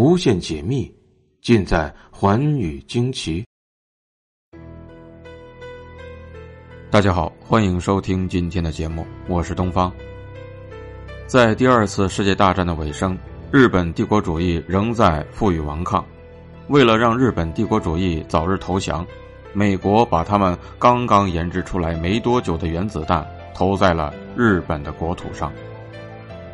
[0.00, 0.88] 无限解密，
[1.42, 3.44] 尽在寰宇惊奇。
[6.88, 9.92] 大家好，欢迎收听今天的节目，我是东方。
[11.26, 13.18] 在第二次世界大战的尾声，
[13.50, 16.06] 日本帝国主义仍在负隅顽抗。
[16.68, 19.04] 为了让日本帝国主义早日投降，
[19.52, 25.52] 美国把他们刚刚研制出来没多久的原子弹投在了日本的国土上。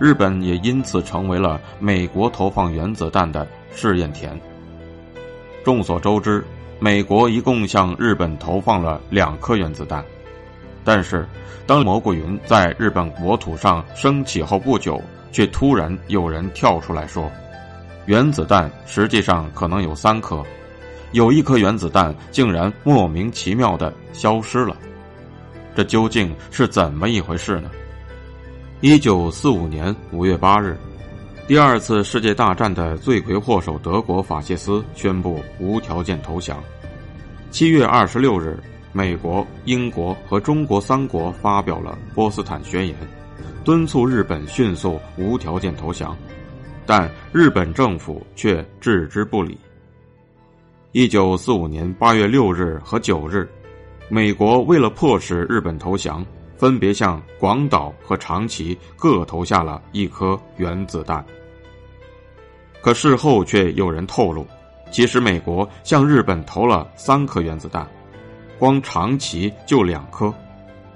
[0.00, 4.38] 日本也因此成为了美国投放原子弹的试验田。
[5.64, 6.44] 众所周知，
[6.78, 10.04] 美国一共向日本投放了两颗原子弹。
[10.84, 11.26] 但是，
[11.66, 17.30] 当蘑菇云在日本国土上升起后不久，却突然有人跳出来说
[18.06, 20.42] ：“原子弹实际上可能有三颗，
[21.12, 24.74] 有一颗原子弹竟然莫名其妙的消失了。
[25.74, 27.70] 这究竟是怎么一回事呢？”
[28.80, 30.78] 一九四五年五月八日，
[31.48, 36.62] 第二次世界大战的罪魁祸首德国法西斯宣布无条件投降。
[37.50, 38.56] 七月二十六日。
[38.90, 42.96] 美国、英国和中国三国发表了波斯坦宣言，
[43.62, 46.16] 敦促日本迅速无条件投降，
[46.86, 49.58] 但日本政府却置之不理。
[50.92, 53.46] 一九四五年八月六日和九日，
[54.08, 56.24] 美国为了迫使日本投降，
[56.58, 61.24] 分别向广岛和长崎各投下了一颗原子弹。
[62.82, 64.46] 可事后却有人透露，
[64.90, 67.88] 其实美国向日本投了三颗原子弹。
[68.58, 70.34] 光长崎就两颗，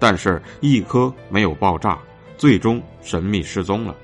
[0.00, 1.96] 但是一颗没有爆炸，
[2.36, 3.94] 最终神秘失踪了。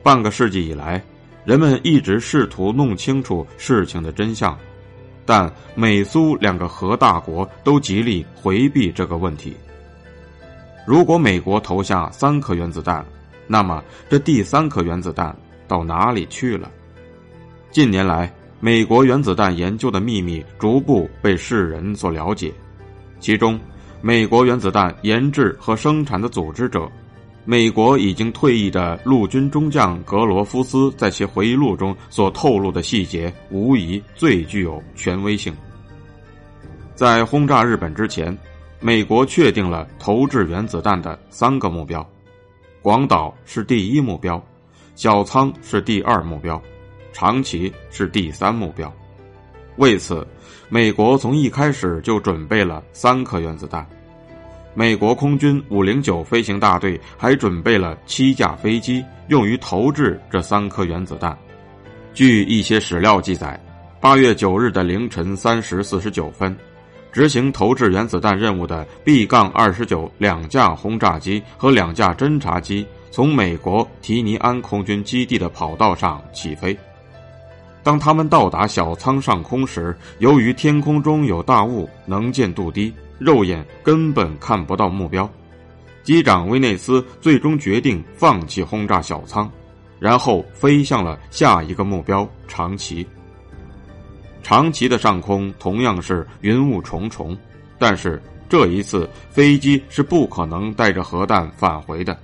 [0.00, 1.02] 半个世纪以来，
[1.44, 4.56] 人们一直试图弄清楚事情的真相，
[5.26, 9.56] 但美苏两个核大国都极力回避这个问题。
[10.90, 13.06] 如果美国投下三颗原子弹，
[13.46, 15.32] 那么这第三颗原子弹
[15.68, 16.68] 到哪里去了？
[17.70, 18.28] 近年来。
[18.58, 22.52] 美国原子弹研究的秘密逐步被世人所了解，
[23.20, 23.58] 其中，
[24.02, 26.90] 美国原子弹研制和生产的组织者，
[27.44, 35.54] 美国已经退役的陆军中将格罗夫斯在其回忆录中所透露的细节，无疑最具有权威性。
[36.94, 38.36] 在轰炸日本之前，
[38.80, 42.08] 美国确定了投掷原子弹的三个目标：
[42.80, 44.42] 广岛是第一目标，
[44.94, 46.60] 小仓是第二目标。
[47.12, 48.90] 长崎是第三目标，
[49.76, 50.26] 为此，
[50.68, 53.86] 美国从一开始就准备了三颗原子弹。
[54.74, 61.36] 美国空军五零九飞行大队还准备了七架飞机，用于投掷这三颗原子弹。
[62.14, 63.60] 据一些史料记载，
[64.00, 66.56] 八月九日的凌晨三时四十九分，
[67.12, 76.76] 执行投掷原子弹任务的 B 杠二十九两架轰炸机和两架侦察机从美国提尼安空军基地的跑道上起飞。
[77.82, 85.28] 当他们到达小仓上空时，由于天空中有大雾，能见度低，肉眼根本看不到目标。
[86.02, 89.50] 机长威内斯最终决定放弃轰炸小仓，
[89.98, 93.06] 然后飞向了下一个目标长崎。
[94.50, 97.38] 长崎的上空同样是云雾重重，
[97.78, 102.18] 但是这一次飞机是不可能带着核弹返回的，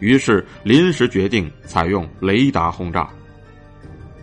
[0.00, 3.08] 于是临时决定采用雷达轰炸。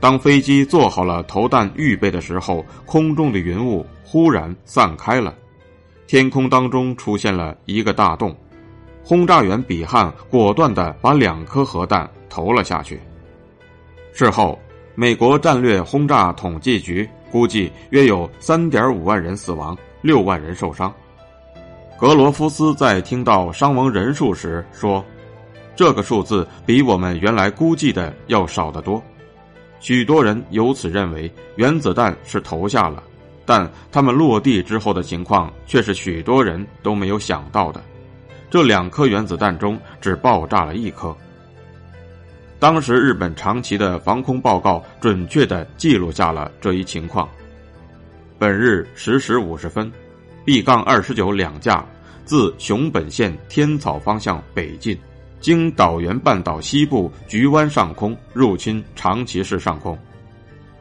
[0.02, 5.34] 当飞机做好了投弹预备的时候，空中的云雾忽然散开了，
[6.06, 8.36] 天空当中出现了一个大洞。
[9.06, 13.00] 轰炸员比汉果断地把两颗核弹投了下去。
[14.12, 14.60] 事后，
[15.00, 20.92] 美国战略轰炸统计局估计约有三点五万人死亡，六万人受伤。
[22.00, 25.06] 格罗夫斯在听到伤亡人数时说
[25.78, 29.00] ：“这个数字比我们原来估计的要少得多。”
[29.80, 33.04] 许多人由此认为原子弹是投下了，
[33.46, 37.80] 但他们落地之后的情况却是许多人都没有想到的。
[38.50, 41.16] 这两颗原子弹中只爆炸了一颗。
[42.60, 47.28] 当时日本长崎的防空报告准确地记录下了这一情况。
[48.40, 49.92] 本日十时五十分
[50.44, 51.86] ，B 杠二十九两架
[52.26, 54.98] 自熊本县天草方向北进。
[55.40, 59.96] 经岛原半岛西部菊湾上空入侵长崎市上空，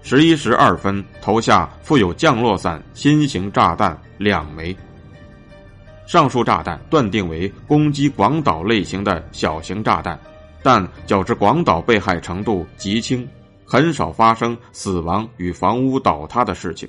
[0.02, 4.74] 十一时二分投下附有降落伞新型炸弹两枚。
[6.06, 10.18] 上述炸弹断定为攻击广岛类型的小型炸弹，
[10.66, 13.24] 但较之广岛被害程度极轻，
[13.64, 16.88] 很少发生死亡与房屋倒塌的事情。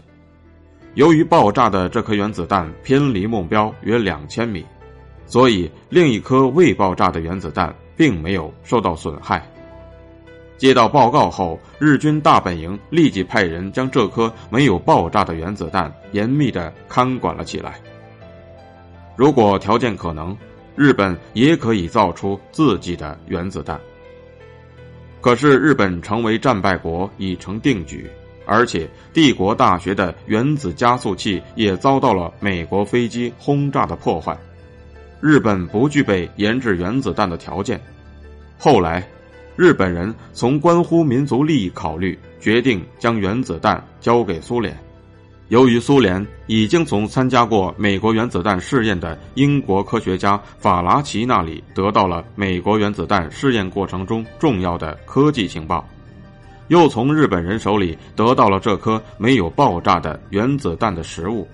[0.95, 4.65] 由于爆炸的这颗原子弹偏离目标约两千米。
[5.27, 9.47] 所以，另一颗未爆炸的原子弹并没有受到损害。
[10.57, 17.79] 接到报告后，日军大本营立即派人将这颗没有爆炸的原子弹严密的看管了起来。
[19.15, 20.35] 如果条件可能，
[20.77, 23.77] 日本也可以造出自己的原子弹。
[25.19, 28.09] 可是，日本成为战败国已成定局，
[28.45, 34.37] 而且帝国大学的原子加速器也遭到了美国飞机轰炸的破坏。
[35.19, 37.81] 日本不具备研制原子弹的条件。
[38.57, 39.05] 后来。
[39.59, 44.77] 日本人从关乎民族利益考虑，决定将原子弹交给苏联。
[45.49, 55.87] 由于苏联已经从参加过美国原子弹试验的英国科学家法拉奇那里得到了美国原子弹试验过程中重要的科技情报，
[56.67, 61.47] 又从日本人手里得到了这颗没有爆炸的原子弹的实物，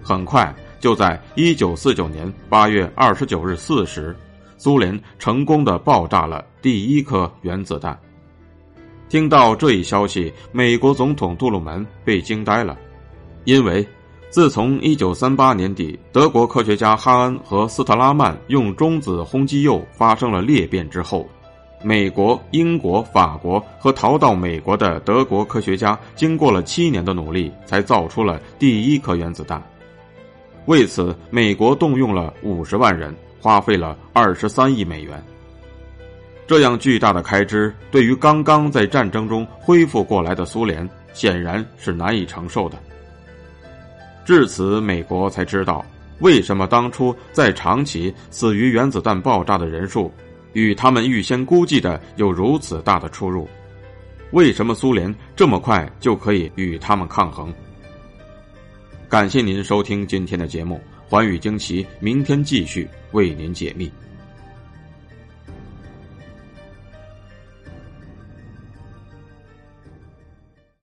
[0.00, 4.14] 很快就在一九四九年八月二十九日四时。
[4.56, 7.98] 苏联成功的爆炸了第一颗原子弹。
[9.08, 12.78] 听到这一消息，美国总统杜鲁门被惊呆了，
[13.44, 13.86] 因为
[14.30, 21.28] 自从1938年底德国科学家哈恩和斯特拉曼用中子轰击铀发生了裂变之后，
[21.82, 29.62] 美国、英国、法国和逃到美国的德国科学家经过了七年的努力，才造出了第一颗原子弹。
[30.66, 33.14] 为此，美国动用了五十万人。
[33.42, 35.20] 花费了二十三亿美元，
[36.46, 42.78] 这样巨大的开支对于刚刚在战争中恢复过来的苏联显然是难以承受的。
[44.24, 45.84] 至此，美国才知道
[46.20, 50.12] 为什么当初在长崎死于原子弹爆炸的人数
[50.52, 53.48] 与他们预先估计的有如此大的出入，
[54.30, 57.52] 为什么苏联这么快就可以与他们抗衡。
[59.08, 60.80] 感谢您收听今天的节目。
[61.08, 63.90] 寰宇惊奇，明天继续为您解密。